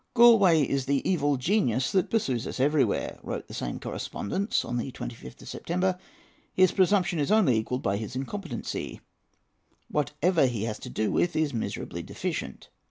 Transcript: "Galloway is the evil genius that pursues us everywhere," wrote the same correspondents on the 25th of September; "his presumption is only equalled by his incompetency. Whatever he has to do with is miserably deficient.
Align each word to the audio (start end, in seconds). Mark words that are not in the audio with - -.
"Galloway 0.15 0.63
is 0.63 0.87
the 0.87 1.07
evil 1.07 1.37
genius 1.37 1.91
that 1.91 2.09
pursues 2.09 2.47
us 2.47 2.59
everywhere," 2.59 3.19
wrote 3.21 3.47
the 3.47 3.53
same 3.53 3.79
correspondents 3.79 4.65
on 4.65 4.77
the 4.77 4.91
25th 4.91 5.43
of 5.43 5.47
September; 5.47 5.99
"his 6.55 6.71
presumption 6.71 7.19
is 7.19 7.31
only 7.31 7.55
equalled 7.55 7.83
by 7.83 7.97
his 7.97 8.15
incompetency. 8.15 8.99
Whatever 9.91 10.47
he 10.47 10.63
has 10.63 10.79
to 10.79 10.89
do 10.89 11.11
with 11.11 11.35
is 11.35 11.53
miserably 11.53 12.01
deficient. 12.01 12.69